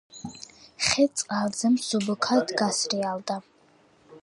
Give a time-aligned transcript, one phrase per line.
[0.85, 3.39] ხე წყალზე მსუბუქად გასრიალდა...